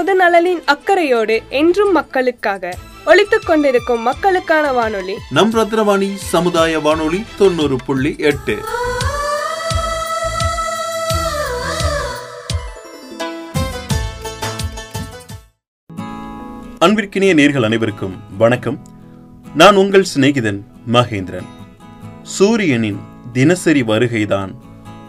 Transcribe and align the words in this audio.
பொது 0.00 0.16
நலனின் 0.16 0.62
அக்கறையோடு 0.64 1.42
என்றும் 1.48 1.92
மக்களுக்காக 1.92 2.76
ஒழித்துக் 3.06 3.42
கொண்டிருக்கும் 3.46 4.00
மக்களுக்கான 4.00 4.72
வானொலி. 4.72 5.14
நம் 5.30 5.54
ரத்னவாணி 5.54 6.14
சமுதாய 6.14 6.78
வானொலி 6.78 7.24
தொண்ணூறு 7.38 7.76
புள்ளி 7.86 8.14
எட்டு. 8.18 8.56
அன்பிற்கினிய 16.84 17.34
நேர்கள் 17.34 17.64
அனைவருக்கும் 17.64 18.16
வணக்கம். 18.38 18.86
நான் 19.54 19.76
உங்கள் 19.76 20.06
சிநேகிதன் 20.16 20.60
மகேந்திரன். 20.92 21.46
சூரியனின் 22.22 23.00
தினசரி 23.32 23.82
வருகைதான் 23.82 24.50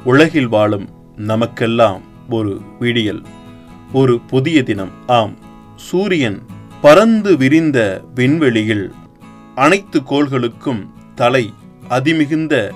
உலகில் 0.03 0.47
வாழும் 0.47 0.89
நமக்கெல்லாம் 1.15 2.01
ஒரு 2.29 2.61
விடியல். 2.79 3.21
ஒரு 3.93 4.19
புதிய 4.19 4.63
தினம். 4.63 4.91
ஆம். 5.07 5.37
சூரியன் 5.75 6.45
பறந்து 6.81 7.37
விரிந்த 7.37 8.03
விண்வெளியில் 8.15 8.93
அனைத்து 9.55 10.01
கோள்களுக்கும் 10.01 10.87
தலை 11.15 11.53
அதிமிகுந்த 11.89 12.73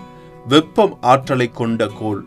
வெப்பம் 0.47 0.97
ஆற்றலை 1.01 1.51
கொண்ட 1.51 1.87
கோள். 1.99 2.23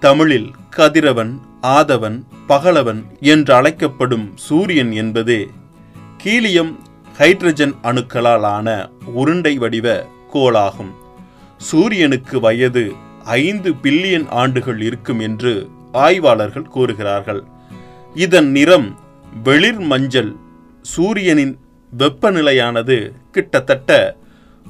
தமிழில் 0.00 0.50
கதிரவன் 0.70 1.40
ஆதவன் 1.62 2.24
பகலவன் 2.48 3.04
என்று 3.20 3.54
அழைக்கப்படும் 3.54 4.32
சூரியன் 4.34 4.92
என்பதே 4.92 5.48
கீலியம் 6.24 6.76
ஹைட்ரஜன் 7.18 7.74
அணுக்களால் 7.82 8.40
ஆன 8.40 8.88
உருண்டை 9.04 9.58
வடிவ 9.58 10.06
கோளாகும். 10.32 10.94
சூரியனுக்கு 11.56 12.40
வயது 12.40 12.92
ஐந்து 13.24 13.72
பில்லியன் 13.72 14.28
ஆண்டுகள் 14.28 14.80
இருக்கும் 14.80 15.20
என்று 15.20 15.68
ஆய்வாளர்கள் 15.92 16.68
கூறுகிறார்கள். 16.68 17.49
இதன் 18.14 18.50
நிறம் 18.50 18.98
வெளிர் 19.42 19.78
மஞ்சள். 19.78 20.36
சூரியனின் 20.82 21.58
வெப்பநிலையானது 21.98 23.10
கிட்டத்தட்ட 23.30 24.16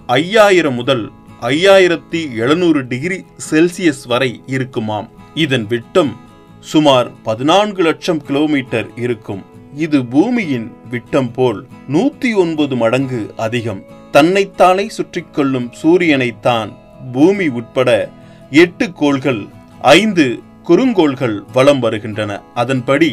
ஐயாயிரம் 0.07 0.75
முதல் 0.75 1.11
ஐயாயிரத்தி 1.41 2.35
எழுநூறு 2.35 2.87
டிகிரி 2.87 3.25
செல்சியஸ் 3.51 4.07
வரை 4.07 4.43
இருக்குமாம். 4.47 5.11
இதன் 5.35 5.67
விட்டம் 5.67 6.17
சுமார் 6.61 7.23
பதினான்கு 7.23 7.83
லட்சம் 7.83 8.23
கிலோமீட்டர் 8.23 8.87
இருக்கும். 8.97 9.45
இது 9.75 10.07
பூமியின் 10.07 10.73
விட்டம் 10.91 11.33
போல் 11.33 11.67
நூத்தி 11.89 12.35
ஒன்பது 12.35 12.77
மடங்கு 12.77 13.35
அதிகம். 13.37 13.83
தன்னைத்தானே 14.11 14.89
சுற்றி 14.89 15.25
கொள்ளும் 15.33 15.73
சூரியனைத்தான் 15.83 16.73
பூமி 17.13 17.49
உட்பட 17.49 18.11
எட்டு 18.51 18.93
கோள்கள் 18.93 19.47
ஐந்து 19.81 20.43
குறுங்கோள்கள் 20.71 21.37
வலம் 21.53 21.79
வருகின்றன. 21.79 22.33
அதன்படி 22.55 23.13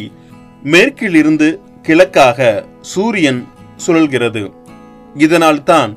மேற்கிலிருந்து 0.62 1.60
கிழக்காக 1.82 2.64
சூரியன் 2.80 3.40
சுழல்கிறது. 3.86 4.42
இதனால்தான் 5.14 5.92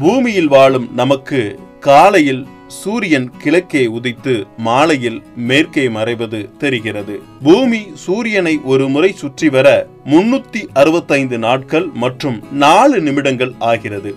பூமியில் 0.00 0.48
வாழும் 0.48 0.88
நமக்கு 0.94 1.58
காலையில் 1.80 2.46
சூரியன் 2.66 3.28
கிழக்கே 3.42 3.86
உதித்து 3.86 4.34
மாலையில் 4.56 5.22
மேற்கே 5.36 5.88
மறைவது 5.88 6.40
தெரிகிறது. 6.58 7.14
பூமி 7.42 7.80
சூரியனை 7.94 8.60
ஒரு 8.64 8.88
முறை 8.88 9.12
சுற்றி 9.12 9.48
வர 9.48 9.68
முன்னூத்தி 10.04 10.62
அறுபத்தைந்து 10.72 11.38
நாட்கள் 11.38 11.88
மற்றும் 11.94 12.38
நாலு 12.64 13.00
நிமிடங்கள் 13.00 13.54
ஆகிறது. 13.58 14.14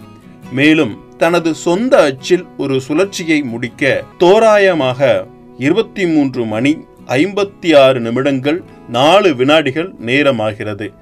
மேலும் 0.52 0.94
தனது 1.18 1.56
சொந்த 1.56 2.04
அச்சில் 2.04 2.46
ஒரு 2.58 2.82
சுழற்சியை 2.88 3.44
முடிக்க 3.44 4.04
தோராயமாக 4.18 5.28
இருபத்தி 5.58 6.06
மூன்று 6.06 6.46
மணி 6.46 6.78
ஐம்பத்தி 7.08 7.78
ஆறு 7.78 8.00
நிமிடங்கள் 8.00 8.64
நாலு 8.90 9.36
வினாடிகள் 9.36 9.94
நேரமாகிறது. 10.06 10.94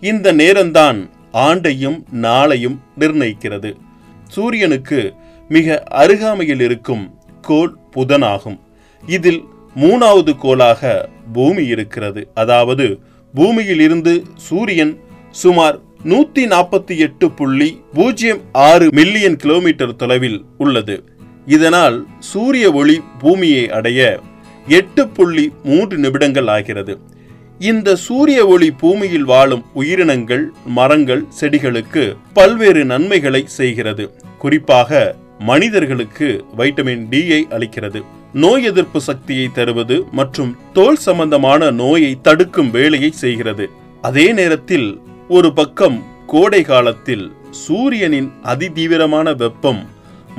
இந்த 0.00 0.32
நேரம்தான் 0.32 1.10
ஆண்டையும் 1.32 2.04
நாளையும் 2.12 2.78
நிர்ணயிக்கிறது. 2.98 3.76
சூரியனுக்கு 4.28 5.14
மிக 5.48 5.82
அருகாமையில் 5.90 6.60
இருக்கும் 6.60 7.18
கோள் 7.40 7.76
புதனாகும். 7.96 8.58
இதில் 9.06 9.44
மூணாவது 9.76 10.32
கோளாக 10.42 11.08
பூமி 11.32 11.66
இருக்கிறது. 11.66 12.30
அதாவது 12.34 12.98
பூமியில் 13.34 13.80
இருந்து 13.80 14.22
சூரியன் 14.34 15.00
சுமார் 15.30 15.78
நூத்தி 16.04 16.46
நாற்பத்தி 16.46 16.98
எட்டு 16.98 17.30
புள்ளி 17.30 17.80
பூஜ்ஜியம் 17.94 18.40
ஆறு 18.52 18.88
மில்லியன் 18.92 19.36
கிலோமீட்டர் 19.36 19.96
தொலைவில் 19.96 20.44
உள்ளது. 20.58 21.04
இதனால் 21.56 21.96
சூரிய 22.30 22.66
ஒளி 22.80 22.96
பூமியை 23.20 23.62
அடைய 23.76 24.00
எட்டு 24.78 25.02
புள்ளி 25.16 25.44
மூன்று 25.68 25.96
நிமிடங்கள் 26.04 26.48
ஆகிறது. 26.56 26.94
இந்த 27.70 27.88
சூரிய 28.06 28.40
ஒளி 28.52 28.68
பூமியில் 28.82 29.26
வாழும் 29.32 29.64
உயிரினங்கள் 29.80 30.44
மரங்கள் 30.78 31.22
செடிகளுக்கு 31.40 32.04
பல்வேறு 32.38 32.82
நன்மைகளை 32.92 33.42
செய்கிறது. 33.58 34.04
குறிப்பாக 34.38 35.00
மனிதர்களுக்கு 35.50 36.28
வைட்டமின் 36.58 37.04
டியை 37.12 37.40
அளிக்கிறது. 37.56 38.00
நோய் 38.32 38.64
எதிர்ப்பு 38.70 39.00
சக்தியை 39.00 39.46
தருவது 39.58 39.96
மற்றும் 40.18 40.52
தோல் 40.72 41.00
சம்பந்தமான 41.06 41.70
நோயை 41.82 42.12
தடுக்கும் 42.26 42.70
வேலையை 42.70 43.10
செய்கிறது. 43.22 43.66
அதே 44.08 44.26
நேரத்தில் 44.40 44.88
ஒரு 45.28 45.48
பக்கம் 45.52 45.98
கோடை 46.26 46.62
காலத்தில் 46.62 47.24
சூரியனின் 47.64 48.30
அதிதீவிரமான 48.42 49.32
வெப்பம் 49.42 49.80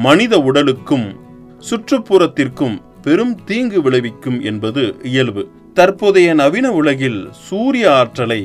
மனித 0.04 0.34
உடலுக்கும் 0.40 1.08
சுற்றுப்புறத்திற்கும் 1.70 2.76
பெரும் 3.02 3.34
தீங்கு 3.44 3.80
விளைவிக்கும் 3.82 4.38
என்பது 4.42 4.84
இயல்பு. 5.04 5.44
தற்போதைய 5.74 6.34
நவீன 6.34 6.68
உலகில் 6.72 7.20
சூரிய 7.48 7.86
ஆற்றலை 7.94 8.42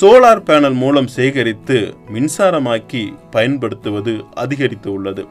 சோலார் 0.00 0.42
பேனல் 0.48 0.74
மூலம் 0.74 1.06
சேகரித்து 1.06 1.94
மின்சாரமாக்கி 2.14 3.02
பயன்படுத்துவது 3.30 4.14
அதிகரித்து 4.34 4.92
உள்ளது. 4.92 5.24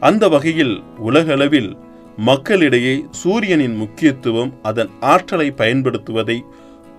அந்த 0.00 0.28
வகையில் 0.28 0.82
உலகளவில் 0.98 1.76
மக்களிடையே 2.16 2.94
சூரியனின் 3.10 3.76
முக்கியத்துவம் 3.76 4.52
அதன் 4.62 4.90
ஆற்றலை 5.00 5.48
பயன்படுத்துவதை 5.56 6.38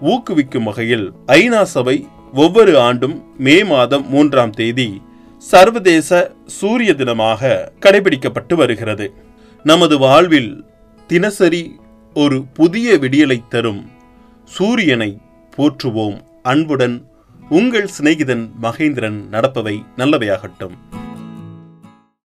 ஊக்குவிக்கும் 0.01 0.63
வகையில் 0.63 1.07
ஐநா 1.28 1.63
சபை 1.75 1.97
ஒவ்வொரு 2.34 2.79
ஆண்டும் 2.79 3.16
மே 3.38 3.63
மாதம் 3.63 4.09
மூன்றாம் 4.09 4.51
தேதி 4.51 4.90
சர்வதேச 5.50 6.31
சூரிய 6.46 6.91
தினமாக 6.97 7.72
கடைபிடிக்கப்பட்டு 7.81 8.53
வருகிறது. 8.53 9.13
நமது 9.63 9.97
வாழ்வில் 9.97 10.66
தினசரி 11.07 11.79
ஒரு 12.13 12.44
புதிய 12.53 12.97
விடியலை 12.97 13.40
தரும் 13.50 13.90
சூரியனை 14.46 15.18
போற்றுவோம். 15.57 16.18
அன்புடன் 16.44 17.07
உங்கள் 17.50 17.90
சிநேகிதன் 18.00 18.50
மகேந்திரன் 18.62 19.19
நடப்பவை 19.31 19.75
நல்லவையாகட்டும். 19.97 20.75